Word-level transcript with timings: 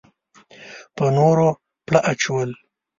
په 0.95 1.05
نورو 1.17 1.47
پړه 1.85 1.99
اچول. 2.11 2.49